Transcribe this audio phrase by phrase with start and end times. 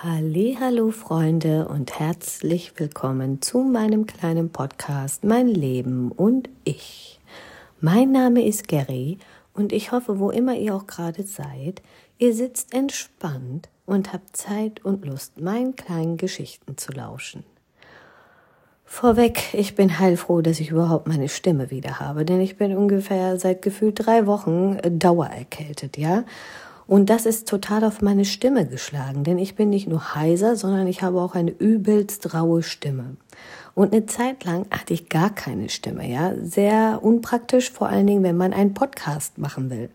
[0.00, 7.18] Hallo Freunde und herzlich willkommen zu meinem kleinen Podcast Mein Leben und ich.
[7.80, 9.18] Mein Name ist Gary
[9.54, 11.82] und ich hoffe, wo immer ihr auch gerade seid,
[12.16, 17.42] ihr sitzt entspannt und habt Zeit und Lust, meinen kleinen Geschichten zu lauschen.
[18.84, 23.36] Vorweg, ich bin heilfroh, dass ich überhaupt meine Stimme wieder habe, denn ich bin ungefähr
[23.40, 26.22] seit gefühlt drei Wochen dauererkältet, ja?
[26.88, 30.86] Und das ist total auf meine Stimme geschlagen, denn ich bin nicht nur heiser, sondern
[30.86, 33.16] ich habe auch eine übelst raue Stimme.
[33.74, 36.32] Und eine Zeit lang hatte ich gar keine Stimme, ja.
[36.42, 39.90] Sehr unpraktisch, vor allen Dingen, wenn man einen Podcast machen will.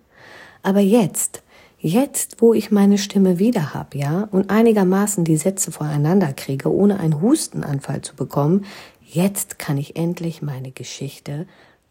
[0.61, 1.41] Aber jetzt,
[1.79, 6.99] jetzt, wo ich meine Stimme wieder habe, ja, und einigermaßen die Sätze voreinander kriege, ohne
[6.99, 8.66] einen Hustenanfall zu bekommen,
[9.02, 11.47] jetzt kann ich endlich meine Geschichte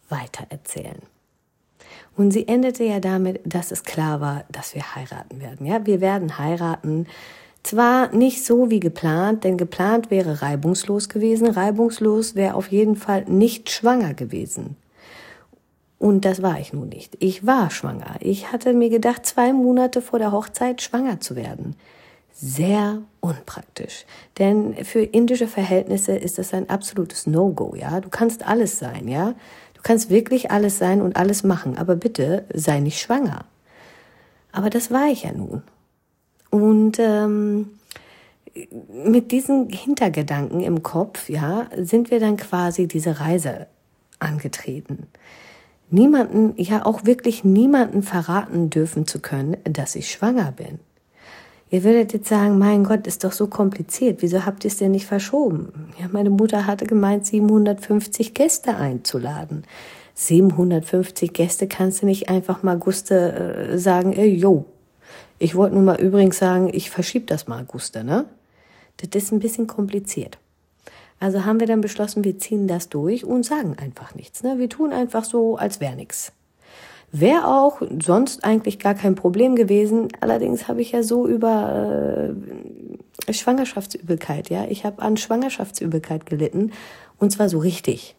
[0.09, 1.03] weitererzählen.
[2.17, 5.67] Und sie endete ja damit, dass es klar war, dass wir heiraten werden.
[5.67, 7.07] Ja, wir werden heiraten.
[7.63, 11.49] Zwar nicht so wie geplant, denn geplant wäre reibungslos gewesen.
[11.49, 14.77] Reibungslos wäre auf jeden Fall nicht schwanger gewesen.
[15.99, 17.17] Und das war ich nun nicht.
[17.21, 18.17] Ich war schwanger.
[18.19, 21.77] Ich hatte mir gedacht, zwei Monate vor der Hochzeit schwanger zu werden.
[22.33, 24.05] Sehr unpraktisch.
[24.39, 28.01] Denn für indische Verhältnisse ist das ein absolutes No-Go, ja.
[28.01, 29.35] Du kannst alles sein, ja.
[29.83, 33.47] Du kannst wirklich alles sein und alles machen, aber bitte sei nicht schwanger.
[34.53, 35.65] Aber das war ich ja nun.
[36.51, 37.71] Und ähm,
[39.05, 43.67] mit diesen Hintergedanken im Kopf, ja, sind wir dann quasi diese Reise
[44.21, 45.09] angetreten.
[45.91, 50.79] Niemanden, ja auch wirklich niemanden verraten dürfen zu können, dass ich schwanger bin.
[51.73, 54.21] Ihr würdet jetzt sagen, mein Gott, ist doch so kompliziert.
[54.21, 55.73] Wieso habt ihr es denn nicht verschoben?
[55.99, 59.65] Ja, meine Mutter hatte gemeint, 750 Gäste einzuladen.
[60.13, 64.67] 750 Gäste kannst du nicht einfach mal Guste äh, sagen, ey, yo.
[65.39, 68.27] Ich wollte nur mal übrigens sagen, ich verschieb das mal, Guste, ne?
[68.99, 70.37] Das ist ein bisschen kompliziert.
[71.21, 74.43] Also haben wir dann beschlossen, wir ziehen das durch und sagen einfach nichts.
[74.43, 74.59] Ne?
[74.59, 76.33] Wir tun einfach so, als wäre nichts.
[77.15, 80.09] Wäre auch sonst eigentlich gar kein Problem gewesen.
[80.21, 82.33] Allerdings habe ich ja so über
[83.29, 84.65] äh, Schwangerschaftsübelkeit, ja.
[84.69, 86.73] Ich habe an Schwangerschaftsübelkeit gelitten
[87.19, 88.17] und zwar so richtig.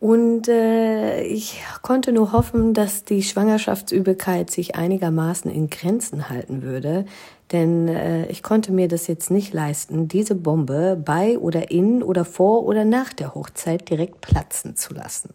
[0.00, 7.04] Und äh, ich konnte nur hoffen, dass die Schwangerschaftsübelkeit sich einigermaßen in Grenzen halten würde,
[7.50, 12.24] denn äh, ich konnte mir das jetzt nicht leisten, diese Bombe bei oder in oder
[12.24, 15.30] vor oder nach der Hochzeit direkt platzen zu lassen.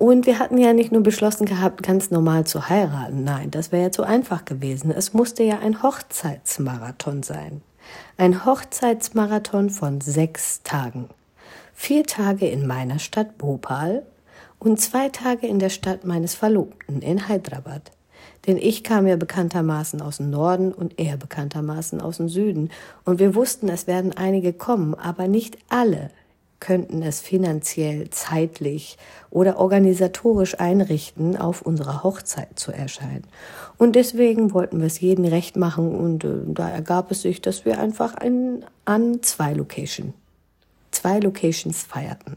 [0.00, 3.22] Und wir hatten ja nicht nur beschlossen gehabt, ganz normal zu heiraten.
[3.22, 4.90] Nein, das wäre ja zu einfach gewesen.
[4.90, 7.60] Es musste ja ein Hochzeitsmarathon sein.
[8.16, 11.10] Ein Hochzeitsmarathon von sechs Tagen.
[11.74, 14.06] Vier Tage in meiner Stadt Bhopal
[14.58, 17.92] und zwei Tage in der Stadt meines Verlobten in Hyderabad.
[18.46, 22.70] Denn ich kam ja bekanntermaßen aus dem Norden und er bekanntermaßen aus dem Süden.
[23.04, 26.08] Und wir wussten, es werden einige kommen, aber nicht alle
[26.60, 28.98] könnten es finanziell, zeitlich
[29.30, 33.24] oder organisatorisch einrichten, auf unserer Hochzeit zu erscheinen.
[33.78, 37.64] Und deswegen wollten wir es jedem recht machen und äh, da ergab es sich, dass
[37.64, 40.12] wir einfach ein, an zwei Location,
[40.90, 42.36] zwei Locations feierten.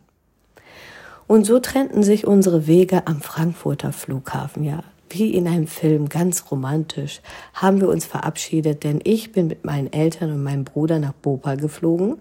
[1.27, 4.83] Und so trennten sich unsere Wege am Frankfurter Flughafen, ja.
[5.09, 7.21] Wie in einem Film, ganz romantisch,
[7.53, 11.55] haben wir uns verabschiedet, denn ich bin mit meinen Eltern und meinem Bruder nach Bhopal
[11.57, 12.17] geflogen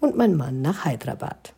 [0.00, 1.52] und mein Mann nach Hyderabad.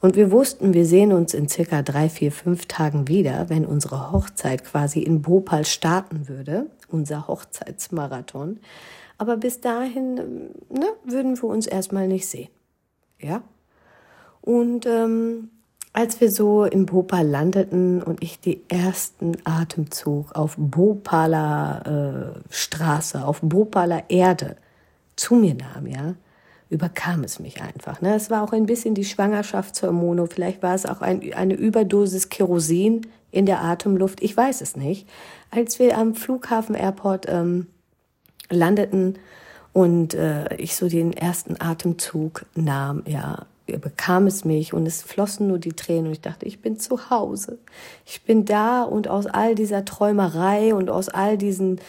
[0.00, 4.12] Und wir wussten, wir sehen uns in circa drei, vier, fünf Tagen wieder, wenn unsere
[4.12, 8.58] Hochzeit quasi in Bhopal starten würde, unser Hochzeitsmarathon.
[9.18, 10.14] Aber bis dahin
[10.68, 12.48] ne, würden wir uns erstmal nicht sehen.
[13.20, 13.42] Ja?
[14.40, 15.50] Und ähm,
[15.92, 23.24] als wir so in Bhopal landeten und ich die ersten Atemzug auf Bhopaler äh, Straße,
[23.24, 24.56] auf Bhopaler Erde
[25.16, 26.14] zu mir nahm, ja,
[26.72, 28.00] überkam es mich einfach.
[28.00, 28.14] Ne?
[28.14, 33.06] Es war auch ein bisschen die Schwangerschaftshormone, vielleicht war es auch ein, eine Überdosis Kerosin
[33.30, 35.06] in der Atemluft, ich weiß es nicht.
[35.50, 37.66] Als wir am Flughafen Airport ähm,
[38.48, 39.18] landeten
[39.74, 45.48] und äh, ich so den ersten Atemzug nahm, ja, bekam es mich und es flossen
[45.48, 47.58] nur die Tränen und ich dachte, ich bin zu Hause.
[48.06, 51.80] Ich bin da und aus all dieser Träumerei und aus all diesen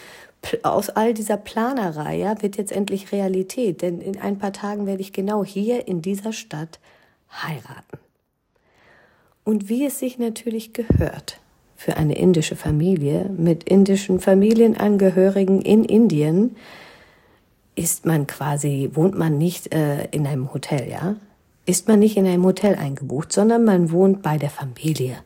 [0.62, 5.00] aus all dieser Planerei ja, wird jetzt endlich Realität, denn in ein paar Tagen werde
[5.00, 6.80] ich genau hier in dieser Stadt
[7.30, 7.98] heiraten.
[9.44, 11.38] Und wie es sich natürlich gehört
[11.76, 16.56] für eine indische Familie mit indischen Familienangehörigen in Indien,
[17.76, 21.16] ist man quasi, wohnt man nicht äh, in einem Hotel, ja?
[21.66, 25.16] Ist man nicht in einem Hotel eingebucht, sondern man wohnt bei der Familie.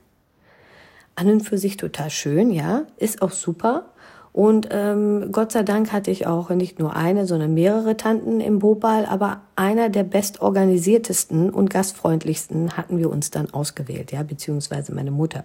[1.17, 3.87] An und für sich total schön, ja, ist auch super.
[4.32, 8.58] Und ähm, Gott sei Dank hatte ich auch nicht nur eine, sondern mehrere Tanten im
[8.58, 15.10] Bhopal, aber einer der bestorganisiertesten und gastfreundlichsten hatten wir uns dann ausgewählt, ja, beziehungsweise meine
[15.10, 15.44] Mutter.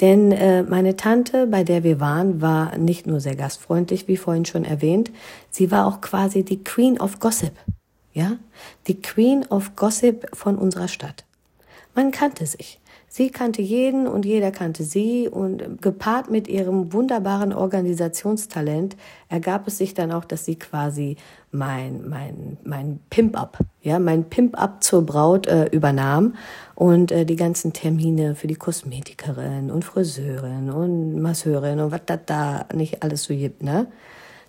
[0.00, 4.44] Denn äh, meine Tante, bei der wir waren, war nicht nur sehr gastfreundlich, wie vorhin
[4.44, 5.10] schon erwähnt,
[5.50, 7.54] sie war auch quasi die Queen of Gossip,
[8.12, 8.32] ja,
[8.86, 11.24] die Queen of Gossip von unserer Stadt.
[11.94, 12.78] Man kannte sich.
[13.08, 18.96] Sie kannte jeden und jeder kannte sie und gepaart mit ihrem wunderbaren Organisationstalent
[19.28, 21.16] ergab es sich dann auch, dass sie quasi
[21.50, 26.34] mein mein mein Pimp-up, ja, mein Pimp-up zur Braut äh, übernahm
[26.74, 32.18] und äh, die ganzen Termine für die Kosmetikerin und Friseurin und Masseurin und was da
[32.18, 33.86] da nicht alles so gibt, ne?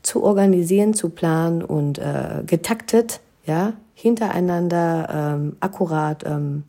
[0.01, 6.63] Zu organisieren, zu planen und äh, getaktet, ja, hintereinander ähm, akkurat ähm,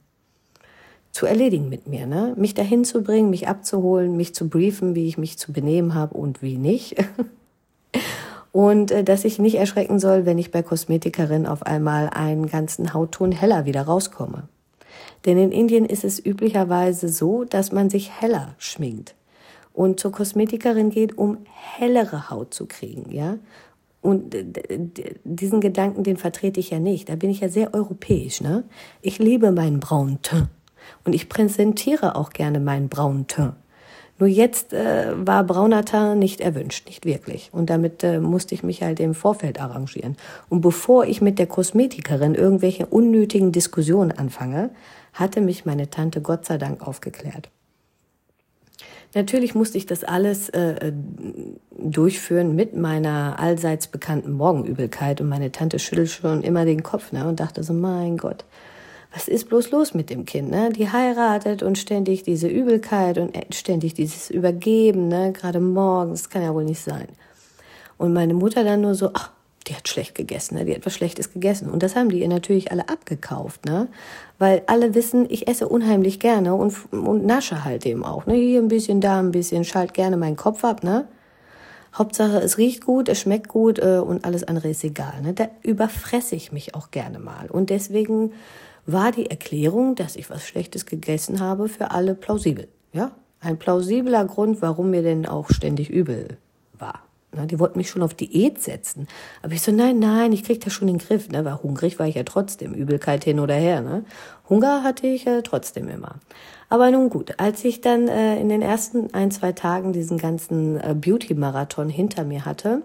[1.12, 2.34] zu erledigen mit mir, ne?
[2.36, 6.16] Mich dahin zu bringen, mich abzuholen, mich zu briefen, wie ich mich zu benehmen habe
[6.16, 6.96] und wie nicht.
[8.52, 12.94] und äh, dass ich nicht erschrecken soll, wenn ich bei Kosmetikerin auf einmal einen ganzen
[12.94, 14.48] Hautton heller wieder rauskomme.
[15.24, 19.14] Denn in Indien ist es üblicherweise so, dass man sich heller schminkt
[19.72, 21.38] und zur Kosmetikerin geht, um
[21.76, 23.38] hellere Haut zu kriegen, ja?
[24.00, 24.34] Und
[25.24, 27.08] diesen Gedanken, den vertrete ich ja nicht.
[27.08, 28.62] Da bin ich ja sehr europäisch, ne?
[29.02, 30.48] Ich liebe meinen braunen Teint.
[31.04, 33.54] Und ich präsentiere auch gerne meinen braunen Teint.
[34.18, 37.50] Nur jetzt äh, war brauner Teint nicht erwünscht, nicht wirklich.
[37.52, 40.16] Und damit äh, musste ich mich halt im Vorfeld arrangieren.
[40.48, 44.70] Und bevor ich mit der Kosmetikerin irgendwelche unnötigen Diskussionen anfange,
[45.12, 47.48] hatte mich meine Tante Gott sei Dank aufgeklärt.
[49.14, 50.92] Natürlich musste ich das alles äh,
[51.78, 57.26] durchführen mit meiner allseits bekannten Morgenübelkeit und meine Tante schüttelt schon immer den Kopf ne,
[57.26, 58.44] und dachte so, mein Gott,
[59.12, 60.70] was ist bloß los mit dem Kind, ne?
[60.70, 65.32] Die heiratet und ständig diese Übelkeit und ständig dieses Übergeben, ne?
[65.32, 67.08] Gerade morgens, kann ja wohl nicht sein.
[67.96, 69.30] Und meine Mutter dann nur so, ach,
[69.66, 70.64] die hat schlecht gegessen, ne?
[70.64, 71.68] die hat was Schlechtes gegessen.
[71.68, 73.88] Und das haben die ihr natürlich alle abgekauft, ne?
[74.38, 78.34] Weil alle wissen, ich esse unheimlich gerne und, und nasche halt eben auch, ne?
[78.34, 81.06] Hier ein bisschen, da ein bisschen, schalt gerne meinen Kopf ab, ne?
[81.94, 85.22] Hauptsache, es riecht gut, es schmeckt gut äh, und alles andere ist egal.
[85.22, 85.32] Ne?
[85.32, 87.50] Da überfresse ich mich auch gerne mal.
[87.50, 88.32] Und deswegen
[88.88, 92.68] war die Erklärung, dass ich was Schlechtes gegessen habe, für alle plausibel.
[92.92, 96.38] Ja, ein plausibler Grund, warum mir denn auch ständig übel
[96.78, 97.02] war.
[97.30, 99.06] Na, die wollten mich schon auf Diät setzen.
[99.42, 101.28] Aber ich so, nein, nein, ich krieg das schon in den Griff.
[101.28, 101.44] Ne?
[101.44, 103.82] Weil hungrig war ich ja trotzdem, Übelkeit hin oder her.
[103.82, 104.04] Ne?
[104.48, 106.16] Hunger hatte ich äh, trotzdem immer.
[106.70, 110.80] Aber nun gut, als ich dann äh, in den ersten ein, zwei Tagen diesen ganzen
[110.80, 112.82] äh, Beauty-Marathon hinter mir hatte,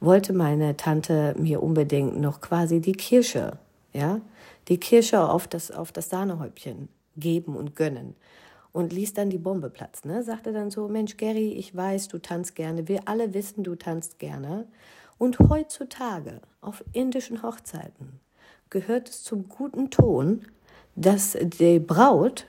[0.00, 3.52] wollte meine Tante mir unbedingt noch quasi die Kirsche,
[3.94, 4.20] ja,
[4.68, 8.14] die Kirsche auf das, auf das Sahnehäubchen geben und gönnen
[8.72, 10.10] und ließ dann die Bombe platzen.
[10.10, 10.22] Ne?
[10.22, 12.86] Sagte dann so, Mensch, Gary, ich weiß, du tanzt gerne.
[12.86, 14.66] Wir alle wissen, du tanzt gerne.
[15.18, 18.20] Und heutzutage auf indischen Hochzeiten
[18.70, 20.42] gehört es zum guten Ton,
[20.94, 22.46] dass die Braut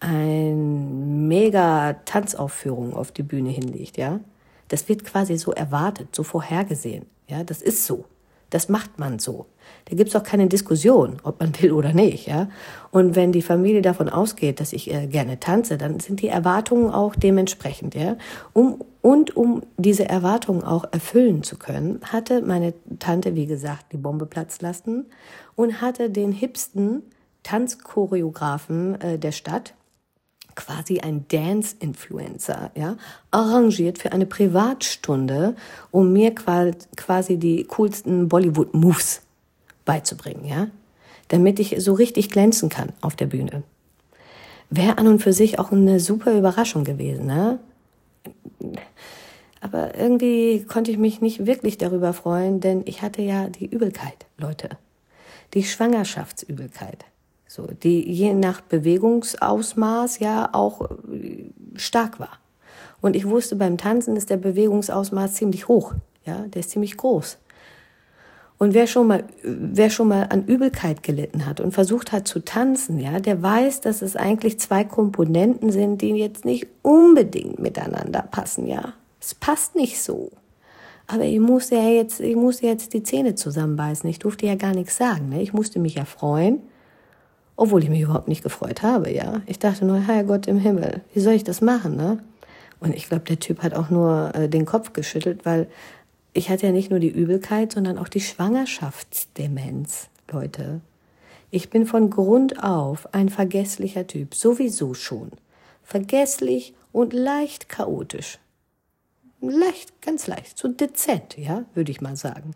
[0.00, 4.20] eine mega Tanzaufführung auf die Bühne hinlegt, ja.
[4.68, 7.44] Das wird quasi so erwartet, so vorhergesehen, ja.
[7.44, 8.04] Das ist so.
[8.52, 9.46] Das macht man so.
[9.86, 12.48] Da gibt's auch keine Diskussion, ob man will oder nicht, ja.
[12.90, 16.90] Und wenn die Familie davon ausgeht, dass ich äh, gerne tanze, dann sind die Erwartungen
[16.90, 18.16] auch dementsprechend, ja.
[18.52, 23.96] Um, und um diese Erwartungen auch erfüllen zu können, hatte meine Tante, wie gesagt, die
[23.96, 25.06] Bombe platzen lassen
[25.56, 27.02] und hatte den hipsten
[27.42, 29.72] Tanzchoreografen äh, der Stadt,
[30.54, 32.96] quasi ein Dance-Influencer, ja,
[33.30, 35.56] arrangiert für eine Privatstunde,
[35.90, 39.22] um mir quasi die coolsten Bollywood-Moves
[39.84, 40.68] beizubringen, ja,
[41.28, 43.62] damit ich so richtig glänzen kann auf der Bühne.
[44.70, 47.58] Wäre an und für sich auch eine super Überraschung gewesen, ne?
[49.60, 54.26] Aber irgendwie konnte ich mich nicht wirklich darüber freuen, denn ich hatte ja die Übelkeit,
[54.38, 54.70] Leute.
[55.54, 57.04] Die Schwangerschaftsübelkeit.
[57.52, 62.38] So, die je nach Bewegungsausmaß ja auch äh, stark war.
[63.02, 65.92] Und ich wusste, beim Tanzen ist der Bewegungsausmaß ziemlich hoch.
[66.24, 67.36] Ja, der ist ziemlich groß.
[68.56, 72.42] Und wer schon mal, wer schon mal an Übelkeit gelitten hat und versucht hat zu
[72.42, 78.22] tanzen, ja, der weiß, dass es eigentlich zwei Komponenten sind, die jetzt nicht unbedingt miteinander
[78.22, 78.94] passen, ja.
[79.20, 80.30] Es passt nicht so.
[81.06, 84.08] Aber ich musste ja jetzt, ich musste jetzt die Zähne zusammenbeißen.
[84.08, 85.42] Ich durfte ja gar nichts sagen, ne?
[85.42, 86.62] Ich musste mich ja freuen
[87.56, 89.42] obwohl ich mich überhaupt nicht gefreut habe, ja.
[89.46, 92.18] Ich dachte nur, Herrgott im Himmel, wie soll ich das machen, ne?
[92.80, 95.68] Und ich glaube, der Typ hat auch nur äh, den Kopf geschüttelt, weil
[96.32, 100.80] ich hatte ja nicht nur die Übelkeit, sondern auch die Schwangerschaftsdemenz, Leute.
[101.50, 105.30] Ich bin von Grund auf ein vergesslicher Typ, sowieso schon.
[105.82, 108.38] Vergesslich und leicht chaotisch.
[109.40, 112.52] leicht, ganz leicht, so dezent, ja, würde ich mal sagen.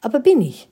[0.00, 0.68] Aber bin ich.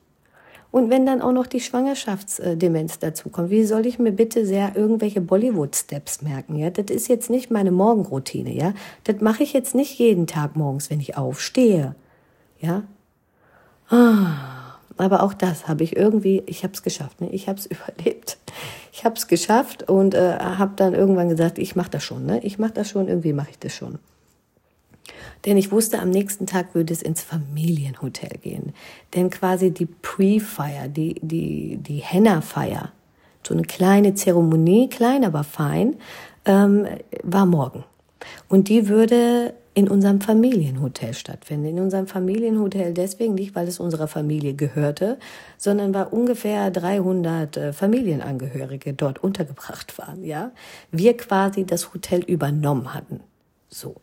[0.70, 4.76] Und wenn dann auch noch die Schwangerschaftsdemenz dazu kommt, wie soll ich mir bitte sehr
[4.76, 6.56] irgendwelche Bollywood-Steps merken?
[6.56, 8.52] Ja, das ist jetzt nicht meine Morgenroutine.
[8.52, 11.94] Ja, das mache ich jetzt nicht jeden Tag morgens, wenn ich aufstehe.
[12.60, 12.82] Ja,
[13.88, 17.20] ah, aber auch das habe ich irgendwie, ich habe es geschafft.
[17.20, 17.28] Ne?
[17.30, 18.38] Ich habe es überlebt.
[18.92, 22.24] Ich habe es geschafft und äh, habe dann irgendwann gesagt, ich mache das schon.
[22.24, 22.40] Ne?
[22.42, 23.08] Ich mache das schon.
[23.08, 23.98] Irgendwie mache ich das schon.
[25.44, 28.72] Denn ich wusste, am nächsten Tag würde es ins Familienhotel gehen.
[29.14, 32.92] Denn quasi die Pre-Feier, die, die, die Henna-Feier,
[33.46, 35.96] so eine kleine Zeremonie, klein, aber fein,
[36.44, 36.86] ähm,
[37.22, 37.84] war morgen.
[38.48, 41.66] Und die würde in unserem Familienhotel stattfinden.
[41.66, 45.18] In unserem Familienhotel deswegen nicht, weil es unserer Familie gehörte,
[45.58, 50.52] sondern weil ungefähr 300 äh, Familienangehörige dort untergebracht waren, ja.
[50.90, 53.20] Wir quasi das Hotel übernommen hatten.
[53.68, 53.96] So.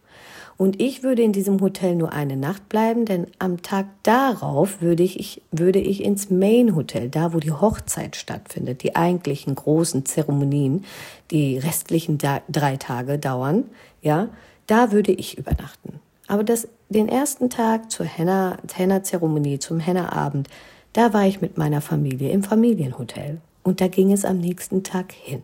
[0.57, 5.03] Und ich würde in diesem Hotel nur eine Nacht bleiben, denn am Tag darauf würde
[5.03, 10.86] ich, würde ich ins Main Hotel, da wo die Hochzeit stattfindet, die eigentlichen großen Zeremonien,
[11.31, 13.65] die restlichen drei Tage dauern,
[14.01, 14.29] ja,
[14.67, 16.00] da würde ich übernachten.
[16.27, 20.48] Aber das, den ersten Tag zur Henna-Zeremonie, zum Henna-Abend,
[20.93, 23.41] da war ich mit meiner Familie im Familienhotel.
[23.63, 25.43] Und da ging es am nächsten Tag hin.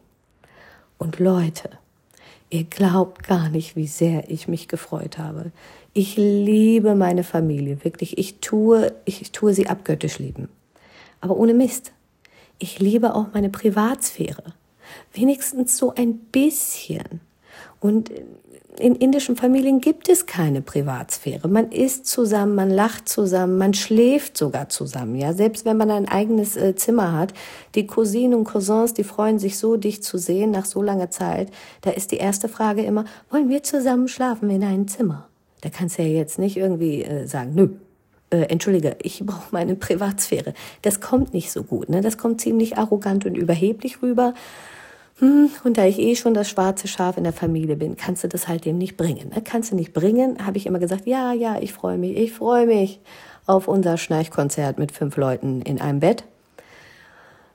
[0.98, 1.70] Und Leute,
[2.50, 5.51] Ihr glaubt gar nicht, wie sehr ich mich gefreut habe.
[5.94, 8.18] Ich liebe meine Familie, wirklich.
[8.18, 10.50] Ich tue, ich tue sie abgöttisch lieben.
[11.22, 11.91] Aber ohne Mist.
[12.58, 14.44] Ich liebe auch meine Privatsphäre.
[15.13, 17.22] Wenigstens so ein bisschen.
[17.79, 18.12] Und
[18.78, 21.48] in indischen Familien gibt es keine Privatsphäre.
[21.48, 25.16] Man isst zusammen, man lacht zusammen, man schläft sogar zusammen.
[25.16, 27.34] Ja, selbst wenn man ein eigenes äh, Zimmer hat,
[27.76, 31.50] die Cousinen und Cousins, die freuen sich so, dich zu sehen nach so langer Zeit.
[31.82, 35.28] Da ist die erste Frage immer: Wollen wir zusammen schlafen in einem Zimmer?
[35.62, 37.70] Da kannst du ja jetzt nicht irgendwie äh, sagen, nö.
[38.32, 40.54] Äh, entschuldige, ich brauche meine Privatsphäre.
[40.84, 41.90] Das kommt nicht so gut.
[41.90, 42.02] Ne?
[42.02, 44.34] Das kommt ziemlich arrogant und überheblich rüber.
[45.20, 48.28] Hm, und da ich eh schon das schwarze Schaf in der Familie bin, kannst du
[48.28, 49.30] das halt dem nicht bringen.
[49.30, 49.42] Ne?
[49.44, 52.66] Kannst du nicht bringen, habe ich immer gesagt, ja, ja, ich freue mich, ich freue
[52.66, 53.00] mich
[53.46, 56.24] auf unser Schnarchkonzert mit fünf Leuten in einem Bett.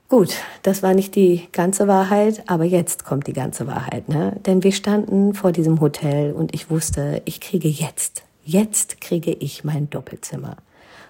[0.07, 4.33] Gut, das war nicht die ganze Wahrheit, aber jetzt kommt die ganze Wahrheit, ne?
[4.45, 9.63] Denn wir standen vor diesem Hotel und ich wusste, ich kriege jetzt, jetzt kriege ich
[9.63, 10.57] mein Doppelzimmer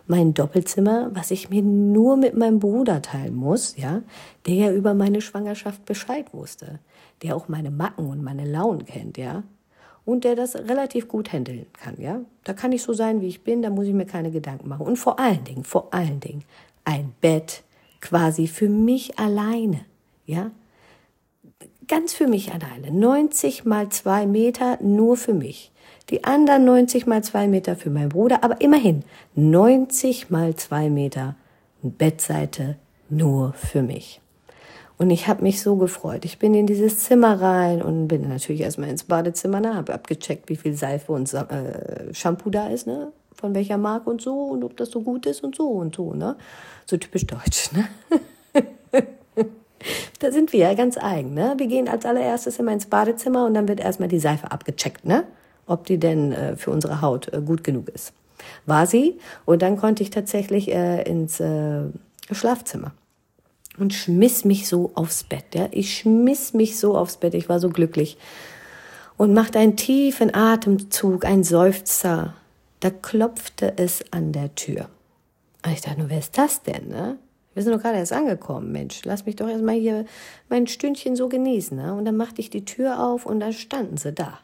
[0.07, 4.01] mein Doppelzimmer, was ich mir nur mit meinem Bruder teilen muss, ja,
[4.45, 6.79] der ja über meine Schwangerschaft Bescheid wusste,
[7.23, 9.43] der auch meine Macken und meine Launen kennt, ja,
[10.05, 12.21] und der das relativ gut handeln kann, ja.
[12.43, 14.85] Da kann ich so sein, wie ich bin, da muss ich mir keine Gedanken machen.
[14.85, 16.43] Und vor allen Dingen, vor allen Dingen,
[16.83, 17.63] ein Bett
[18.01, 19.81] quasi für mich alleine,
[20.25, 20.51] ja.
[21.87, 22.91] Ganz für mich alleine.
[22.91, 25.71] 90 mal zwei Meter nur für mich
[26.09, 29.03] die anderen 90 mal zwei Meter für meinen Bruder, aber immerhin
[29.35, 31.35] 90 mal zwei Meter
[31.81, 32.75] Bettseite
[33.09, 34.21] nur für mich.
[34.97, 36.23] Und ich habe mich so gefreut.
[36.23, 40.47] Ich bin in dieses Zimmer rein und bin natürlich erstmal ins Badezimmer, ne, habe abgecheckt,
[40.47, 44.63] wie viel Seife und äh, Shampoo da ist, ne, von welcher Marke und so und
[44.63, 46.37] ob das so gut ist und so und so, ne.
[46.85, 47.87] So typisch deutsch, ne.
[50.19, 51.55] da sind wir ja ganz eigen, ne.
[51.57, 55.25] Wir gehen als allererstes immer ins Badezimmer und dann wird erstmal die Seife abgecheckt, ne
[55.67, 58.13] ob die denn äh, für unsere Haut äh, gut genug ist.
[58.65, 61.83] War sie und dann konnte ich tatsächlich äh, ins äh,
[62.31, 62.91] Schlafzimmer
[63.77, 65.53] und schmiss mich so aufs Bett.
[65.53, 65.67] Ja?
[65.71, 68.17] Ich schmiss mich so aufs Bett, ich war so glücklich
[69.17, 72.35] und machte einen tiefen Atemzug, einen Seufzer.
[72.79, 74.89] Da klopfte es an der Tür.
[75.65, 76.89] Und ich dachte nur, wer ist das denn?
[76.89, 77.17] Ne?
[77.53, 79.01] Wir sind doch gerade erst angekommen, Mensch.
[79.05, 80.05] Lass mich doch erstmal hier
[80.49, 81.77] mein Stündchen so genießen.
[81.77, 81.93] Ne?
[81.93, 84.39] Und dann machte ich die Tür auf und dann standen sie da.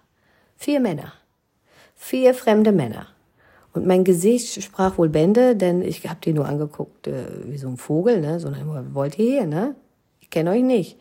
[0.62, 1.13] Vier Männer.
[1.96, 3.08] Vier fremde Männer.
[3.74, 7.68] Und mein Gesicht sprach wohl Bände, denn ich habe die nur angeguckt äh, wie so
[7.68, 8.39] ein Vogel, ne?
[8.39, 8.51] So,
[8.94, 9.74] wollt ihr hier, ne?
[10.20, 11.00] Ich kenne euch nicht.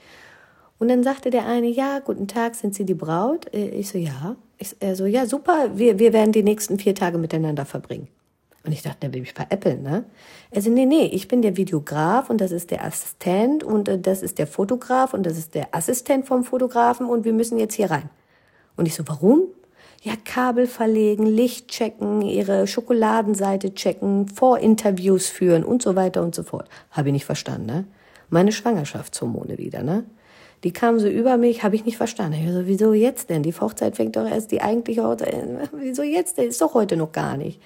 [0.79, 3.53] Und dann sagte der eine, ja, guten Tag, sind Sie die Braut?
[3.53, 4.35] Äh, ich so, ja.
[4.57, 8.09] Ich, er so, ja, super, wir, wir werden die nächsten vier Tage miteinander verbringen.
[8.65, 10.05] Und ich dachte, der will mich veräppeln, ne?
[10.51, 13.99] Er so, nee, nee, ich bin der Videograf und das ist der Assistent und äh,
[13.99, 17.75] das ist der Fotograf und das ist der Assistent vom Fotografen und wir müssen jetzt
[17.75, 18.09] hier rein.
[18.77, 19.43] Und ich so, warum?
[20.03, 26.43] Ja, Kabel verlegen, Licht checken, ihre Schokoladenseite checken, Vorinterviews führen und so weiter und so
[26.43, 26.69] fort.
[26.91, 27.85] Habe ich nicht verstanden, ne?
[28.31, 30.05] Meine Schwangerschaftshormone wieder, ne?
[30.65, 32.39] Die kamen so über mich, habe ich nicht verstanden.
[32.43, 33.43] Ich so, wieso jetzt denn?
[33.43, 35.35] Die Hochzeit fängt doch erst die eigentliche Hochzeit.
[35.73, 36.49] Wieso jetzt denn?
[36.49, 37.61] Ist doch heute noch gar nicht.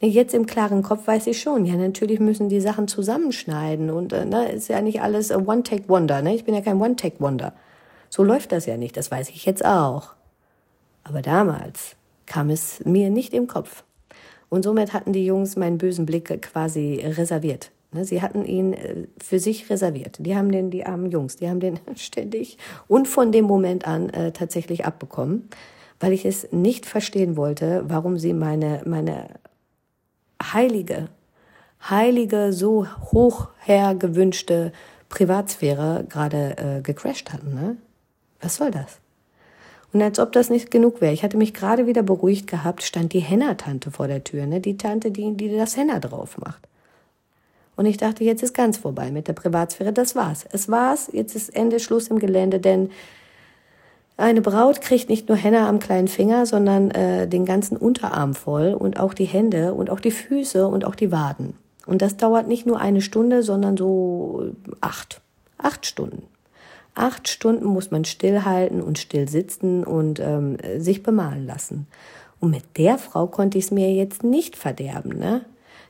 [0.00, 4.26] Jetzt im klaren Kopf weiß ich schon, ja, natürlich müssen die Sachen zusammenschneiden und äh,
[4.26, 6.34] ne, ist ja nicht alles One-Take-Wonder, ne?
[6.34, 7.54] Ich bin ja kein One-Take-Wonder.
[8.10, 10.15] So läuft das ja nicht, das weiß ich jetzt auch.
[11.08, 11.96] Aber damals,
[12.26, 13.84] kam es mir nicht im Kopf.
[14.48, 17.70] Und somit hatten die Jungs meinen bösen Blick quasi reserviert.
[17.92, 20.16] Ne, sie hatten ihn äh, für sich reserviert.
[20.18, 22.58] Die haben den, die armen Jungs, die haben den ständig
[22.88, 25.48] und von dem Moment an äh, tatsächlich abbekommen,
[26.00, 29.28] weil ich es nicht verstehen wollte, warum sie meine, meine
[30.42, 31.08] heilige,
[31.88, 34.72] heilige, so hoch hergewünschte
[35.08, 37.54] Privatsphäre gerade äh, gecrashed hatten.
[37.54, 37.76] Ne?
[38.40, 39.00] Was soll das?
[39.96, 41.14] Und als ob das nicht genug wäre.
[41.14, 44.60] Ich hatte mich gerade wieder beruhigt gehabt, stand die Henna-Tante vor der Tür, ne?
[44.60, 46.68] Die Tante, die, die das Henna drauf macht.
[47.76, 49.94] Und ich dachte, jetzt ist ganz vorbei mit der Privatsphäre.
[49.94, 50.44] Das war's.
[50.52, 51.08] Es war's.
[51.14, 52.90] Jetzt ist Ende Schluss im Gelände, denn
[54.18, 58.74] eine Braut kriegt nicht nur Henna am kleinen Finger, sondern äh, den ganzen Unterarm voll
[58.74, 61.54] und auch die Hände und auch die Füße und auch die Waden.
[61.86, 64.50] Und das dauert nicht nur eine Stunde, sondern so
[64.82, 65.22] acht.
[65.56, 66.24] Acht Stunden.
[66.96, 71.86] Acht Stunden muss man stillhalten und still sitzen und ähm, sich bemalen lassen.
[72.40, 75.44] Und mit der Frau konnte ich es mir jetzt nicht verderben, ne?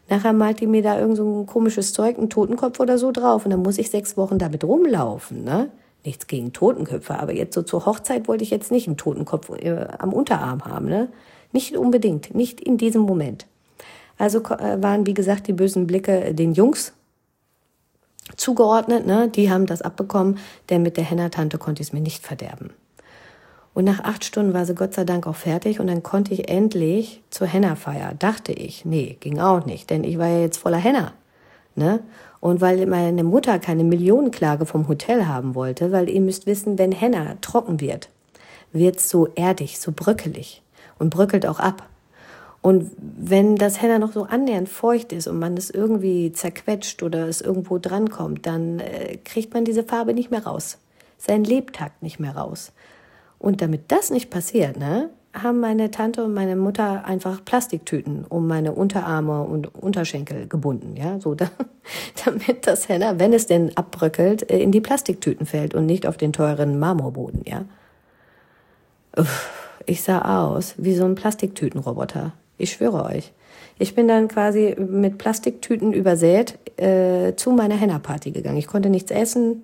[0.09, 3.45] Nachher malt die mir da irgend so ein komisches Zeug, einen Totenkopf oder so drauf.
[3.45, 5.71] Und dann muss ich sechs Wochen damit rumlaufen, ne?
[6.05, 9.87] Nichts gegen Totenköpfe, aber jetzt so zur Hochzeit wollte ich jetzt nicht einen Totenkopf äh,
[9.99, 11.09] am Unterarm haben, ne?
[11.53, 13.47] Nicht unbedingt, nicht in diesem Moment.
[14.19, 16.95] Also äh, waren, wie gesagt, die bösen Blicke den Jungs
[18.37, 19.29] zugeordnet, ne?
[19.29, 20.39] Die haben das abbekommen,
[20.71, 22.71] denn mit der Henna-Tante konnte ich es mir nicht verderben.
[23.77, 26.49] Und nach acht Stunden war sie Gott sei Dank auch fertig und dann konnte ich
[26.49, 28.15] endlich zur Henna-Feier.
[28.19, 31.13] Dachte ich, nee, ging auch nicht, denn ich war ja jetzt voller Henna.
[31.75, 32.01] Ne?
[32.41, 36.91] Und weil meine Mutter keine Millionenklage vom Hotel haben wollte, weil ihr müsst wissen, wenn
[36.91, 38.09] Henna trocken wird,
[38.73, 40.63] wird's so erdig, so bröckelig
[40.99, 41.87] und bröckelt auch ab.
[42.67, 47.29] Und wenn das Henna noch so annähernd feucht ist und man es irgendwie zerquetscht oder
[47.29, 50.79] es irgendwo drankommt, dann äh, kriegt man diese Farbe nicht mehr raus.
[51.17, 52.73] Sein Lebtakt nicht mehr raus.
[53.39, 58.49] Und damit das nicht passiert, ne, haben meine Tante und meine Mutter einfach Plastiktüten um
[58.49, 61.49] meine Unterarme und Unterschenkel gebunden, ja, so da,
[62.25, 66.17] damit das Henna, wenn es denn abbröckelt, äh, in die Plastiktüten fällt und nicht auf
[66.17, 67.65] den teuren Marmorboden, ja.
[69.87, 72.33] Ich sah aus wie so ein Plastiktütenroboter.
[72.59, 73.33] Ich schwöre euch.
[73.79, 78.57] Ich bin dann quasi mit Plastiktüten übersät äh, zu meiner Henna-Party gegangen.
[78.57, 79.63] Ich konnte nichts essen,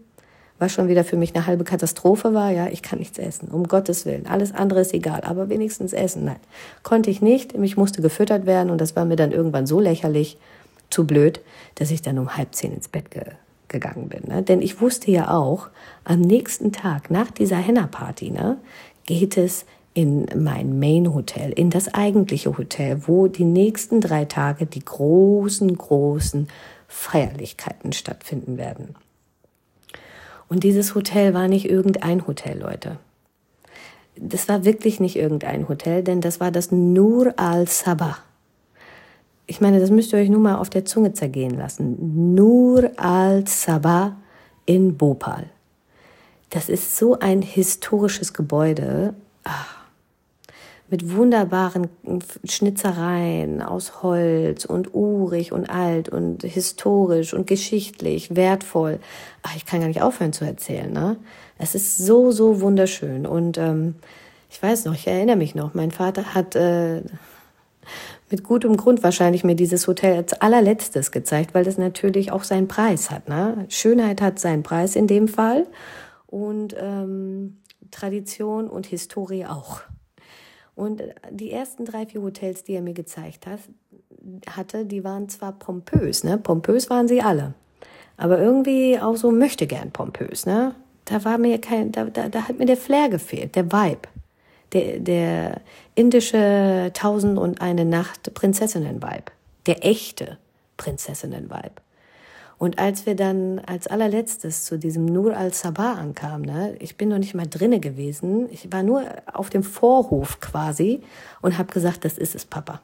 [0.59, 2.50] was schon wieder für mich eine halbe Katastrophe war.
[2.50, 4.26] Ja, ich kann nichts essen, um Gottes Willen.
[4.26, 6.26] Alles andere ist egal, aber wenigstens essen.
[6.26, 6.37] Nein,
[6.83, 7.57] konnte ich nicht.
[7.57, 10.38] Mich musste gefüttert werden und das war mir dann irgendwann so lächerlich,
[10.92, 11.40] zu blöd,
[11.76, 13.22] dass ich dann um halb zehn ins Bett ge
[13.68, 14.24] gegangen bin.
[14.28, 14.42] Ne?
[14.42, 15.68] Denn ich wusste ja auch,
[16.05, 18.59] am nächsten Tag nach dieser Henna-Party ne,
[19.07, 24.66] geht es in mein Main Hotel, in das eigentliche Hotel, wo die nächsten drei Tage
[24.66, 26.48] die großen, großen
[26.88, 28.94] Feierlichkeiten stattfinden werden.
[30.48, 32.98] Und dieses Hotel war nicht irgendein Hotel, Leute.
[34.16, 38.18] Das war wirklich nicht irgendein Hotel, denn das war das Nur al-Sabah.
[39.46, 42.35] Ich meine, das müsst ihr euch nur mal auf der Zunge zergehen lassen.
[42.35, 44.16] Nur al-Sabah
[44.66, 45.46] in Bhopal.
[46.50, 49.14] Das ist so ein historisches Gebäude.
[49.44, 49.82] Ach,
[50.92, 51.88] mit wunderbaren
[52.44, 59.00] Schnitzereien aus Holz und urig und alt und historisch und geschichtlich, wertvoll.
[59.42, 60.92] Ach, ich kann gar nicht aufhören zu erzählen.
[60.92, 61.16] Ne?
[61.57, 63.26] Es ist so, so wunderschön.
[63.26, 63.94] Und ähm,
[64.50, 67.00] ich weiß noch, ich erinnere mich noch, mein Vater hat äh,
[68.31, 72.68] mit gutem Grund wahrscheinlich mir dieses Hotel als allerletztes gezeigt, weil das natürlich auch seinen
[72.68, 73.31] Preis hat.
[73.31, 73.64] Ne?
[73.70, 75.66] Schönheit hat seinen Preis in dem Fall
[76.26, 77.57] und ähm,
[77.90, 79.81] Tradition und Historie auch.
[80.83, 83.61] Und die ersten drei, vier Hotels, die er mir gezeigt hat,
[84.51, 86.38] hatte, die waren zwar pompös, ne?
[86.38, 87.55] Pompös waren sie alle.
[88.16, 90.75] Aber irgendwie auch so möchte gern pompös, ne?
[91.05, 94.09] Da war mir kein, da, da, da hat mir der Flair gefehlt, der Vibe.
[94.73, 95.61] Der, der
[95.95, 99.31] indische Tausend und eine Nacht Prinzessinnen-Vibe.
[99.66, 100.38] Der echte
[100.79, 101.81] Prinzessinnen-Vibe.
[102.62, 107.18] Und als wir dann als allerletztes zu diesem Nur al-Sabah ankamen, ne, ich bin noch
[107.18, 111.01] nicht mal drinne gewesen, ich war nur auf dem Vorhof quasi
[111.40, 112.81] und habe gesagt, das ist es, Papa.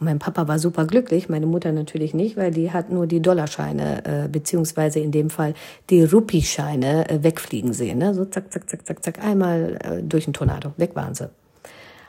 [0.00, 3.20] Und mein Papa war super glücklich, meine Mutter natürlich nicht, weil die hat nur die
[3.20, 5.52] Dollarscheine, äh, beziehungsweise in dem Fall
[5.90, 7.98] die Rupie-Scheine äh, wegfliegen sehen.
[7.98, 8.14] Ne?
[8.14, 10.72] So zack, zack, zack, zack, zack, einmal äh, durch ein Tornado.
[10.78, 11.28] Weg waren sie.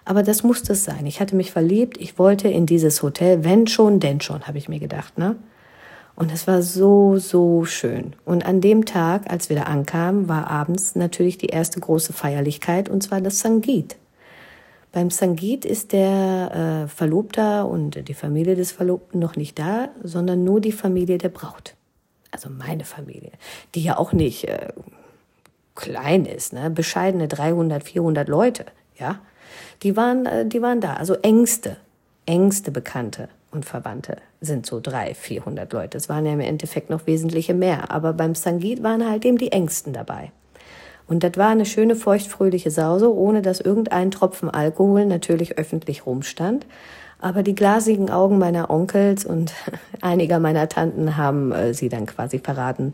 [0.05, 1.05] Aber das musste es sein.
[1.05, 4.69] Ich hatte mich verliebt, ich wollte in dieses Hotel, wenn schon, denn schon, habe ich
[4.69, 5.17] mir gedacht.
[5.17, 5.35] Ne?
[6.15, 8.15] Und es war so, so schön.
[8.23, 12.87] Und an dem Tag, als wir da ankamen, war abends natürlich die erste große Feierlichkeit,
[12.87, 13.95] und zwar das Sangit.
[14.91, 20.43] Beim Sangit ist der äh, Verlobter und die Familie des Verlobten noch nicht da, sondern
[20.43, 21.73] nur die Familie der Braut.
[22.29, 23.31] Also meine Familie,
[23.73, 24.71] die ja auch nicht äh,
[25.73, 26.69] klein ist, ne?
[26.69, 28.65] bescheidene 300, 400 Leute,
[28.97, 29.19] ja.
[29.81, 31.77] Die waren, äh, die waren da, also engste,
[32.27, 35.97] engste Bekannte und Verwandte sind so drei, vierhundert Leute.
[35.97, 39.51] Es waren ja im Endeffekt noch wesentliche mehr, aber beim Sangit waren halt eben die
[39.51, 40.31] engsten dabei.
[41.07, 46.65] Und das war eine schöne, feuchtfröhliche Sause, ohne dass irgendein Tropfen Alkohol natürlich öffentlich rumstand.
[47.19, 49.53] Aber die glasigen Augen meiner Onkels und
[50.01, 52.91] einiger meiner Tanten haben äh, sie dann quasi verraten,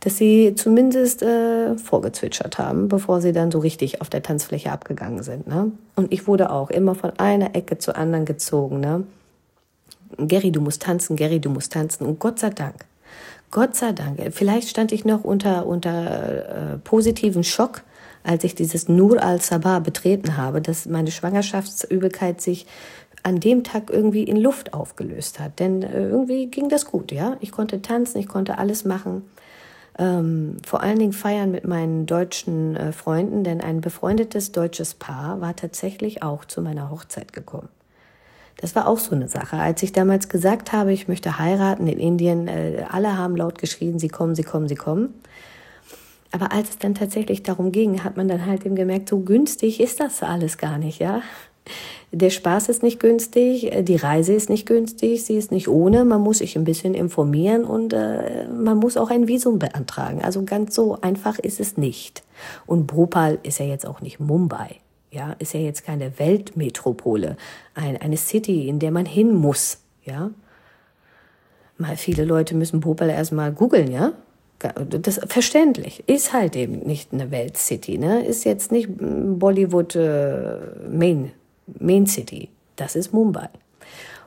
[0.00, 5.22] dass sie zumindest äh, vorgezwitschert haben, bevor sie dann so richtig auf der Tanzfläche abgegangen
[5.22, 5.46] sind.
[5.48, 5.72] Ne?
[5.96, 8.80] Und ich wurde auch immer von einer Ecke zur anderen gezogen.
[8.80, 9.04] Ne?
[10.18, 12.06] Gary, du musst tanzen, Gary, du musst tanzen.
[12.06, 12.84] Und Gott sei Dank,
[13.50, 17.82] Gott sei Dank, vielleicht stand ich noch unter, unter äh, positiven Schock,
[18.24, 22.66] als ich dieses Nur al-Sabah betreten habe, dass meine Schwangerschaftsübelkeit sich
[23.22, 25.58] an dem Tag irgendwie in Luft aufgelöst hat.
[25.58, 27.36] Denn äh, irgendwie ging das gut, ja.
[27.40, 29.22] Ich konnte tanzen, ich konnte alles machen.
[29.98, 35.40] Ähm, vor allen Dingen feiern mit meinen deutschen äh, Freunden, denn ein befreundetes deutsches Paar
[35.40, 37.68] war tatsächlich auch zu meiner Hochzeit gekommen.
[38.58, 39.56] Das war auch so eine Sache.
[39.56, 43.98] Als ich damals gesagt habe, ich möchte heiraten in Indien, äh, alle haben laut geschrien,
[43.98, 45.14] sie kommen, sie kommen, sie kommen.
[46.32, 49.80] Aber als es dann tatsächlich darum ging, hat man dann halt eben gemerkt, so günstig
[49.80, 51.22] ist das alles gar nicht, ja.
[52.12, 56.04] Der Spaß ist nicht günstig, äh, die Reise ist nicht günstig, sie ist nicht ohne,
[56.04, 60.22] man muss sich ein bisschen informieren und äh, man muss auch ein Visum beantragen.
[60.22, 62.22] Also ganz so einfach ist es nicht.
[62.64, 64.76] Und Bhopal ist ja jetzt auch nicht Mumbai.
[65.10, 67.36] Ja, ist ja jetzt keine Weltmetropole,
[67.74, 69.78] ein, eine City, in der man hin muss.
[70.04, 70.30] Ja,
[71.78, 74.12] mal viele Leute müssen Bhopal erstmal googeln, ja.
[74.88, 78.24] Das verständlich ist halt eben nicht eine Weltcity, ne?
[78.24, 80.56] Ist jetzt nicht Bollywood äh,
[80.90, 81.32] Main
[81.78, 82.48] Main City.
[82.76, 83.48] Das ist Mumbai.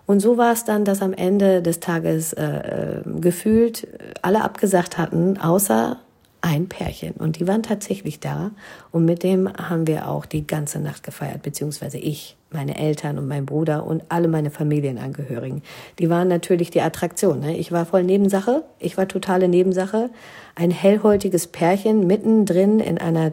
[0.05, 3.87] Und so war es dann, dass am Ende des Tages äh, äh gefühlt
[4.21, 5.97] alle abgesagt hatten, außer
[6.41, 7.13] ein Pärchen.
[7.13, 8.52] Und die waren tatsächlich da.
[8.91, 13.28] Und mit dem haben wir auch die ganze Nacht gefeiert, beziehungsweise ich, meine Eltern und
[13.28, 15.62] mein Bruder und alle meine Familienangehörigen.
[15.99, 17.41] Die waren natürlich die Attraktion.
[17.41, 17.58] Ne?
[17.58, 18.63] Ich war voll Nebensache.
[18.80, 20.10] Ich war totale Nebensache.
[20.56, 23.32] Ein hellhäutiges Pärchen mittendrin in einer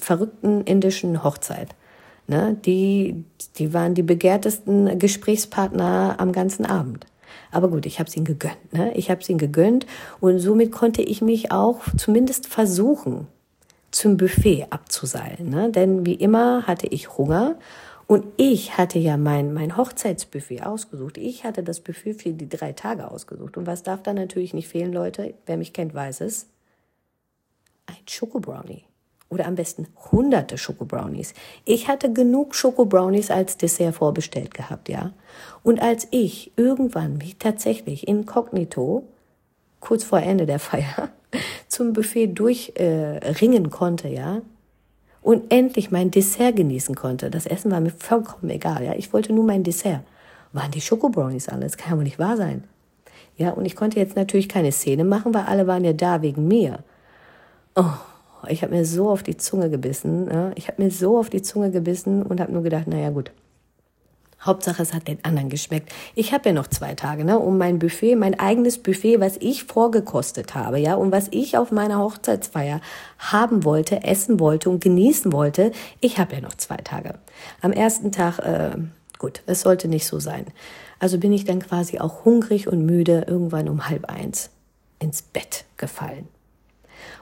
[0.00, 1.68] verrückten indischen Hochzeit.
[2.26, 2.56] Ne?
[2.64, 3.24] Die,
[3.56, 7.06] die waren die begehrtesten Gesprächspartner am ganzen Abend.
[7.54, 8.72] Aber gut, ich habe es ihnen gegönnt.
[8.72, 8.92] Ne?
[8.94, 9.86] Ich habe es ihnen gegönnt
[10.20, 13.28] und somit konnte ich mich auch zumindest versuchen,
[13.90, 15.50] zum Buffet abzuseilen.
[15.50, 15.70] Ne?
[15.70, 17.56] Denn wie immer hatte ich Hunger
[18.06, 21.16] und ich hatte ja mein, mein Hochzeitsbuffet ausgesucht.
[21.16, 23.56] Ich hatte das Buffet für die drei Tage ausgesucht.
[23.56, 25.34] Und was darf da natürlich nicht fehlen, Leute?
[25.46, 26.48] Wer mich kennt, weiß es.
[27.86, 28.84] Ein Schokobrownie
[29.34, 31.34] oder am besten hunderte Schokobrownies.
[31.64, 35.12] Ich hatte genug Schokobrownies als Dessert vorbestellt gehabt, ja.
[35.62, 39.04] Und als ich irgendwann mich tatsächlich inkognito,
[39.80, 41.10] kurz vor Ende der Feier,
[41.68, 44.40] zum Buffet durchringen äh, konnte, ja,
[45.20, 47.30] und endlich mein Dessert genießen konnte.
[47.30, 48.94] Das Essen war mir vollkommen egal, ja.
[48.94, 50.02] Ich wollte nur mein Dessert.
[50.52, 51.76] Waren die Schokobrownies alles?
[51.76, 52.64] Kann ja wohl nicht wahr sein.
[53.36, 56.46] Ja, und ich konnte jetzt natürlich keine Szene machen, weil alle waren ja da wegen
[56.46, 56.84] mir.
[57.74, 57.90] Oh,
[58.48, 60.28] ich habe mir so auf die Zunge gebissen.
[60.30, 60.52] Ja?
[60.54, 63.30] Ich habe mir so auf die Zunge gebissen und habe nur gedacht, naja gut.
[64.44, 65.90] Hauptsache, es hat den anderen geschmeckt.
[66.14, 69.64] Ich habe ja noch zwei Tage, ne, um mein Buffet, mein eigenes Buffet, was ich
[69.64, 72.82] vorgekostet habe, ja, und was ich auf meiner Hochzeitsfeier
[73.18, 75.72] haben wollte, essen wollte und genießen wollte.
[76.00, 77.14] Ich habe ja noch zwei Tage.
[77.62, 78.76] Am ersten Tag, äh,
[79.18, 80.44] gut, es sollte nicht so sein.
[80.98, 84.50] Also bin ich dann quasi auch hungrig und müde irgendwann um halb eins
[84.98, 86.28] ins Bett gefallen.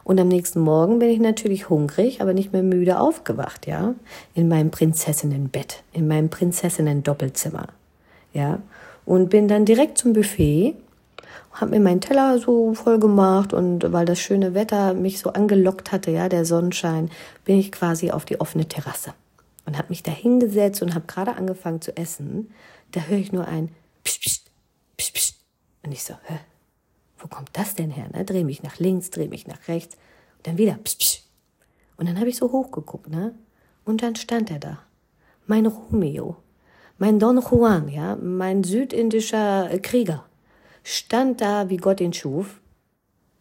[0.04, 3.94] Und am nächsten Morgen bin ich natürlich hungrig, aber nicht mehr müde aufgewacht, ja,
[4.34, 7.68] in meinem Prinzessinnenbett, in meinem Prinzessinnen-Doppelzimmer,
[8.32, 8.60] ja,
[9.04, 10.74] und bin dann direkt zum Buffet,
[11.52, 15.92] habe mir meinen Teller so voll gemacht und weil das schöne Wetter mich so angelockt
[15.92, 17.10] hatte, ja, der Sonnenschein,
[17.44, 19.12] bin ich quasi auf die offene Terrasse
[19.66, 22.52] und habe mich da hingesetzt und habe gerade angefangen zu essen.
[22.92, 23.68] Da höre ich nur ein
[24.02, 24.50] Psst, Psst,
[24.96, 25.36] Psst, Psst.
[25.84, 26.38] Und ich so, hä,
[27.22, 28.08] wo kommt das denn her?
[28.12, 28.24] Ne?
[28.24, 29.96] Dreh mich nach links, dreh mich nach rechts.
[30.38, 31.22] Und dann wieder, psch, psch.
[31.96, 33.34] Und dann habe ich so hochgeguckt, ne?
[33.84, 34.78] Und dann stand er da.
[35.46, 36.36] Mein Romeo.
[36.98, 38.16] Mein Don Juan, ja?
[38.16, 40.24] Mein südindischer Krieger.
[40.82, 42.60] Stand da, wie Gott ihn schuf.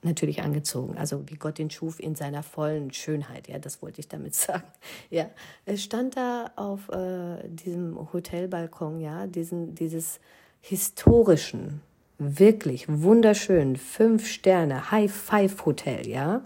[0.04, 4.08] Natürlich angezogen, also wie Gott ihn schuf in seiner vollen Schönheit, ja, das wollte ich
[4.08, 4.64] damit sagen.
[5.12, 5.30] Ja,
[5.66, 10.20] es stand da auf äh, diesem Hotelbalkon, ja, diesen, dieses
[10.60, 11.82] historischen,
[12.22, 16.42] wirklich wunderschön, fünf Sterne, High-Five-Hotel, ja,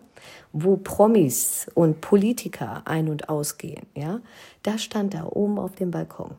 [0.53, 4.21] wo Promis und Politiker ein- und ausgehen, ja,
[4.63, 6.35] da stand er oben auf dem Balkon.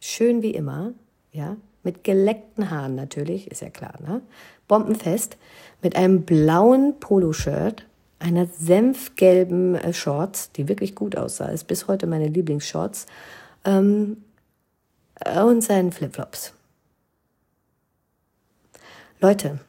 [0.00, 0.92] Schön wie immer,
[1.30, 4.22] ja, mit geleckten Haaren natürlich, ist ja klar, ne?
[4.66, 5.36] Bombenfest,
[5.82, 7.86] mit einem blauen Poloshirt,
[8.18, 13.06] einer senfgelben äh, Shorts, die wirklich gut aussah, ist bis heute meine Lieblingsshorts,
[13.64, 14.18] ähm,
[15.36, 16.54] und seinen Flipflops.
[19.22, 19.60] Leute,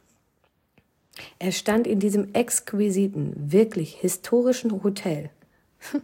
[1.37, 5.29] er stand in diesem exquisiten, wirklich historischen Hotel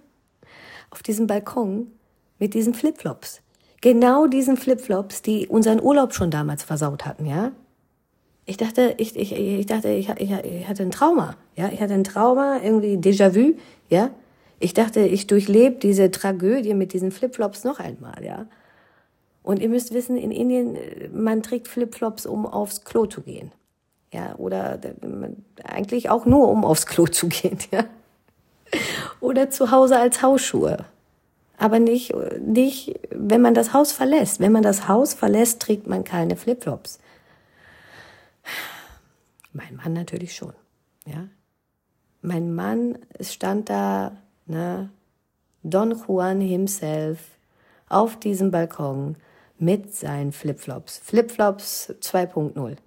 [0.92, 1.88] auf diesem Balkon
[2.38, 3.42] mit diesen Flipflops.
[3.82, 7.52] Genau diesen Flipflops, die unseren Urlaub schon damals versaut hatten, ja?
[8.46, 11.70] Ich dachte, ich, ich, ich dachte, ich, ich, ich hatte ein Trauma, ja?
[11.74, 13.56] Ich hatte ein Trauma, irgendwie Déjà-vu,
[13.90, 14.12] ja?
[14.60, 18.46] Ich dachte, ich durchlebe diese Tragödie mit diesen Flipflops noch einmal, ja?
[19.50, 20.78] Und ihr müsst wissen, in Indien,
[21.12, 23.52] man trägt Flipflops, um aufs Klo zu gehen.
[24.14, 24.80] Ja, oder
[25.64, 27.86] eigentlich auch nur, um aufs Klo zu gehen, ja.
[29.20, 30.86] Oder zu Hause als Hausschuhe.
[31.58, 34.40] Aber nicht, nicht, wenn man das Haus verlässt.
[34.40, 37.00] Wenn man das Haus verlässt, trägt man keine Flipflops.
[39.52, 40.54] Mein Mann natürlich schon,
[41.08, 41.28] ja.
[42.22, 44.12] Mein Mann stand da,
[44.46, 44.92] ne,
[45.64, 47.18] Don Juan himself,
[47.88, 49.16] auf diesem Balkon
[49.60, 51.00] mit seinen Flipflops.
[51.00, 52.78] Flipflops 2.0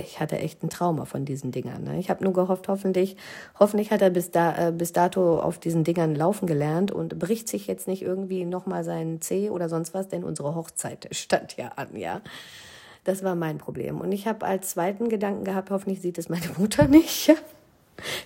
[0.00, 1.84] ich hatte echt ein Trauma von diesen Dingern.
[1.84, 1.98] Ne?
[1.98, 3.16] Ich habe nur gehofft, hoffentlich,
[3.58, 7.48] hoffentlich hat er bis, da, äh, bis dato auf diesen Dingern laufen gelernt und bricht
[7.48, 11.72] sich jetzt nicht irgendwie nochmal seinen Zeh oder sonst was, denn unsere Hochzeit stand ja
[11.76, 12.20] an, ja.
[13.04, 14.00] Das war mein Problem.
[14.00, 17.34] Und ich habe als zweiten Gedanken gehabt, hoffentlich sieht es meine Mutter nicht.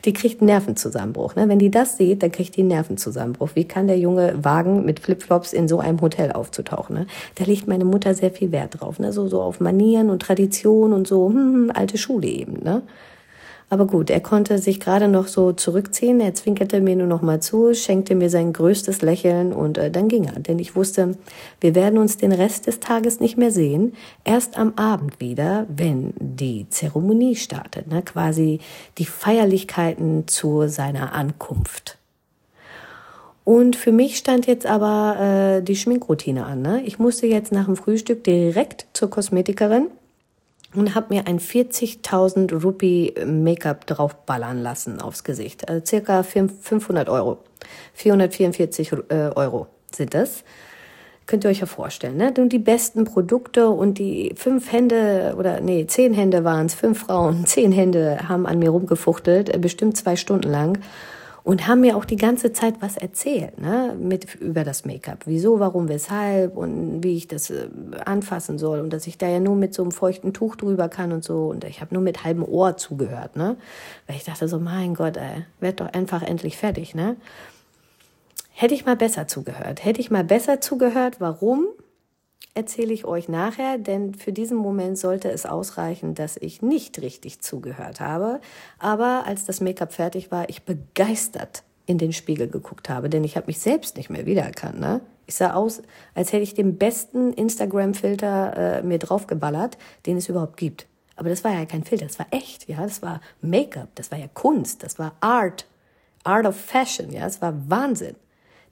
[0.04, 1.34] Die kriegt einen Nervenzusammenbruch.
[1.34, 1.48] Ne?
[1.48, 3.50] Wenn die das sieht, dann kriegt die einen Nervenzusammenbruch.
[3.54, 6.96] Wie kann der Junge wagen, mit Flipflops in so einem Hotel aufzutauchen?
[6.96, 7.06] Ne?
[7.36, 8.98] Da legt meine Mutter sehr viel Wert drauf.
[8.98, 9.12] Ne?
[9.12, 12.62] So, so auf Manieren und Tradition und so, hm, hm alte Schule eben.
[12.62, 12.82] Ne?
[13.72, 16.20] Aber gut, er konnte sich gerade noch so zurückziehen.
[16.20, 20.08] Er zwinkerte mir nur noch mal zu, schenkte mir sein größtes Lächeln und äh, dann
[20.08, 20.38] ging er.
[20.40, 21.16] Denn ich wusste,
[21.58, 23.94] wir werden uns den Rest des Tages nicht mehr sehen.
[24.24, 28.02] Erst am Abend wieder, wenn die Zeremonie startet, ne?
[28.02, 28.60] quasi
[28.98, 31.96] die Feierlichkeiten zu seiner Ankunft.
[33.44, 36.60] Und für mich stand jetzt aber äh, die Schminkroutine an.
[36.60, 36.82] Ne?
[36.84, 39.86] Ich musste jetzt nach dem Frühstück direkt zur Kosmetikerin
[40.74, 45.68] und habe mir ein 40.000 Rupee Make-up draufballern lassen aufs Gesicht.
[45.68, 47.38] Also circa 500 Euro.
[47.94, 50.44] 444 äh, Euro sind das.
[51.26, 52.34] Könnt ihr euch ja vorstellen, ne?
[52.36, 57.00] Und die besten Produkte und die fünf Hände oder nee, zehn Hände waren es, fünf
[57.00, 60.78] Frauen, zehn Hände haben an mir rumgefuchtelt, äh, bestimmt zwei Stunden lang
[61.44, 65.58] und haben mir auch die ganze Zeit was erzählt, ne, mit über das Make-up, wieso,
[65.58, 67.68] warum, weshalb und wie ich das äh,
[68.04, 68.80] anfassen soll.
[68.80, 71.48] Und dass ich da ja nur mit so einem feuchten Tuch drüber kann und so.
[71.48, 73.56] Und ich habe nur mit halbem Ohr zugehört, ne,
[74.06, 77.16] weil ich dachte so, mein Gott, ey, werd doch einfach endlich fertig, ne.
[78.54, 81.66] Hätte ich mal besser zugehört, hätte ich mal besser zugehört, warum?
[82.54, 87.40] Erzähle ich euch nachher, denn für diesen Moment sollte es ausreichen, dass ich nicht richtig
[87.40, 88.40] zugehört habe.
[88.78, 93.36] Aber als das Make-up fertig war, ich begeistert in den Spiegel geguckt habe, denn ich
[93.36, 94.78] habe mich selbst nicht mehr wiedererkannt.
[94.78, 95.00] Ne?
[95.26, 95.82] Ich sah aus,
[96.14, 100.86] als hätte ich den besten Instagram-Filter äh, mir draufgeballert, den es überhaupt gibt.
[101.16, 104.18] Aber das war ja kein Filter, das war echt, ja, das war Make-up, das war
[104.18, 105.66] ja Kunst, das war Art,
[106.24, 108.16] Art of Fashion, ja, das war Wahnsinn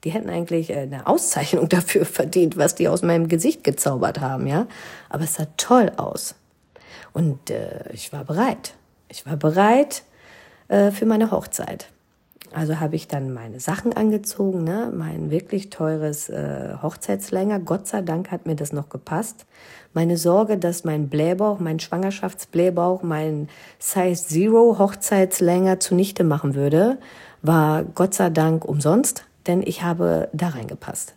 [0.03, 4.47] die hätten eigentlich äh, eine Auszeichnung dafür verdient, was die aus meinem Gesicht gezaubert haben,
[4.47, 4.67] ja.
[5.09, 6.35] Aber es sah toll aus.
[7.13, 8.73] Und äh, ich war bereit.
[9.09, 10.03] Ich war bereit
[10.69, 11.87] äh, für meine Hochzeit.
[12.53, 14.91] Also habe ich dann meine Sachen angezogen, ne?
[14.93, 17.59] mein wirklich teures äh, Hochzeitslänger.
[17.59, 19.45] Gott sei Dank hat mir das noch gepasst.
[19.93, 23.47] Meine Sorge, dass mein Blähbauch, mein Schwangerschaftsblähbauch, mein
[23.79, 26.97] Size Zero Hochzeitslänger zunichte machen würde,
[27.41, 31.15] war Gott sei Dank umsonst denn ich habe da reingepasst.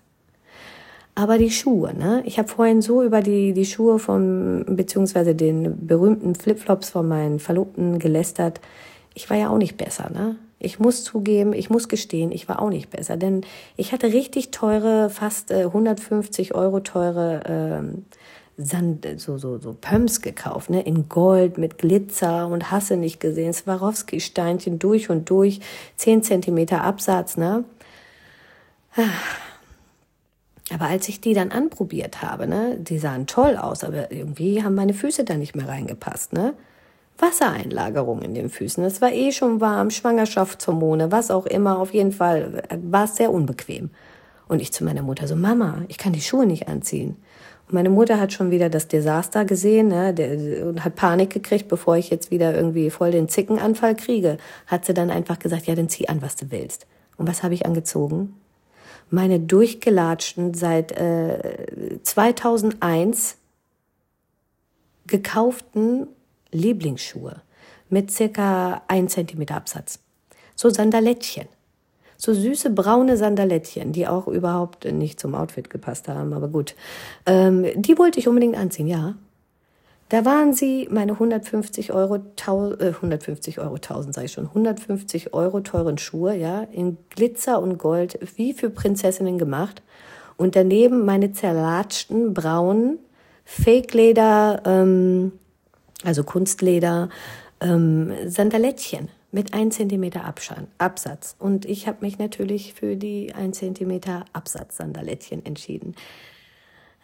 [1.17, 2.23] Aber die Schuhe, ne?
[2.27, 7.39] Ich habe vorhin so über die, die Schuhe von, beziehungsweise den berühmten Flipflops von meinen
[7.39, 8.61] Verlobten gelästert.
[9.15, 10.37] Ich war ja auch nicht besser, ne?
[10.59, 13.43] Ich muss zugeben, ich muss gestehen, ich war auch nicht besser, denn
[13.77, 18.05] ich hatte richtig teure, fast äh, 150 Euro teure ähm,
[18.57, 23.53] Sand, so, so, so Pumps gekauft, ne, in Gold mit Glitzer und hasse nicht gesehen,
[23.53, 25.61] Swarovski-Steinchen durch und durch,
[25.97, 27.65] 10 Zentimeter Absatz, ne.
[30.73, 34.75] Aber als ich die dann anprobiert habe, ne, die sahen toll aus, aber irgendwie haben
[34.75, 36.55] meine Füße da nicht mehr reingepasst, ne?
[37.19, 38.83] Wassereinlagerung in den Füßen.
[38.85, 41.79] Es war eh schon warm, Schwangerschaftshormone, was auch immer.
[41.79, 43.91] Auf jeden Fall war es sehr unbequem.
[44.49, 47.17] Und ich zu meiner Mutter so, Mama, ich kann die Schuhe nicht anziehen.
[47.69, 51.69] Und meine Mutter hat schon wieder das Desaster gesehen ne, der, und hat Panik gekriegt,
[51.69, 54.39] bevor ich jetzt wieder irgendwie voll den Zickenanfall kriege.
[54.67, 56.87] Hat sie dann einfach gesagt, ja, dann zieh an, was du willst.
[57.17, 58.35] Und was habe ich angezogen?
[59.15, 63.37] Meine durchgelatschten seit äh, 2001
[65.07, 66.09] gekauften
[66.51, 67.43] Lieblingsschuhe
[67.89, 70.01] mit circa ein Zentimeter Absatz.
[70.55, 71.47] so Sandalettchen.
[72.17, 76.75] So süße braune Sandalettchen, die auch überhaupt nicht zum Outfit gepasst haben, aber gut.
[77.27, 79.17] Ähm, die wollte ich unbedingt anziehen, ja.
[80.15, 85.59] Da waren sie meine 150 Euro, äh, 150 Euro, 1000 sei ich schon, 150 Euro
[85.59, 89.83] teuren Schuhe, ja, in Glitzer und Gold, wie für Prinzessinnen gemacht.
[90.37, 93.01] Und daneben meine zerlatschten braunen
[93.45, 95.33] Fake-Leder, ähm,
[96.05, 97.09] also Kunstleder,
[97.61, 100.13] ähm, Sandalettchen mit 1 cm
[100.79, 101.35] Absatz.
[101.41, 104.01] Und ich habe mich natürlich für die 1 cm
[104.33, 105.97] Absatz-Sandalettchen entschieden.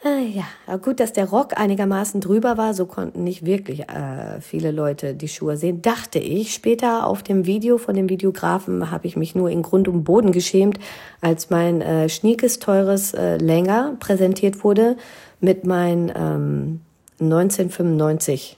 [0.03, 4.71] Ah, ja, gut, dass der Rock einigermaßen drüber war, so konnten nicht wirklich äh, viele
[4.71, 6.55] Leute die Schuhe sehen, dachte ich.
[6.55, 10.33] Später auf dem Video von dem Videografen habe ich mich nur in Grund und Boden
[10.33, 10.79] geschämt,
[11.21, 14.97] als mein äh, schniekes, teures äh, Länger präsentiert wurde
[15.41, 16.81] mit meinen ähm,
[17.21, 18.57] 1995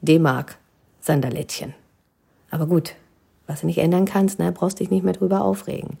[0.00, 0.56] D-Mark
[1.00, 1.74] Sandalettchen.
[2.50, 2.94] Aber gut,
[3.46, 5.98] was du nicht ändern kannst, ne, brauchst dich nicht mehr drüber aufregen.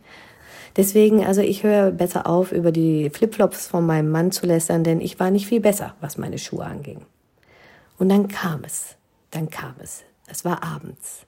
[0.76, 5.00] Deswegen, also ich höre besser auf, über die Flipflops von meinem Mann zu lästern, denn
[5.00, 7.02] ich war nicht viel besser, was meine Schuhe anging.
[7.98, 8.96] Und dann kam es,
[9.30, 10.04] dann kam es.
[10.26, 11.26] Es war abends.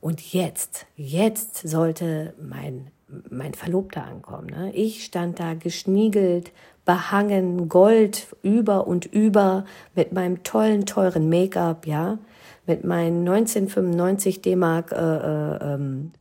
[0.00, 2.90] Und jetzt, jetzt sollte mein,
[3.30, 4.46] mein Verlobter ankommen.
[4.46, 4.72] Ne?
[4.74, 6.52] Ich stand da geschniegelt,
[6.84, 12.18] behangen, Gold über und über, mit meinem tollen, teuren Make-up, ja,
[12.66, 16.12] mit meinen 1995 D-Mark äh, äh, ähm,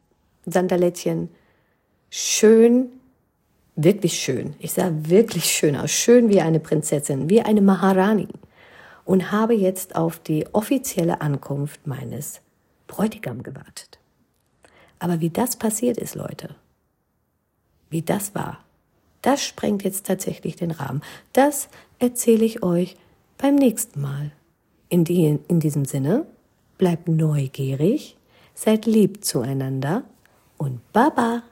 [0.46, 1.30] Sandalettchen
[2.10, 2.90] schön,
[3.76, 4.56] wirklich schön.
[4.60, 8.28] Ich sah wirklich schön aus, schön wie eine Prinzessin, wie eine Maharani.
[9.06, 12.42] Und habe jetzt auf die offizielle Ankunft meines
[12.88, 14.00] Bräutigam gewartet.
[15.00, 16.56] Aber wie das passiert ist, Leute,
[17.90, 18.60] wie das war,
[19.22, 21.02] das sprengt jetzt tatsächlich den Rahmen.
[21.34, 22.96] Das erzähle ich euch
[23.38, 24.32] beim nächsten Mal.
[24.90, 26.26] In, die, in diesem Sinne,
[26.78, 28.18] bleibt neugierig,
[28.54, 30.04] seid lieb zueinander
[30.58, 31.44] und Baba!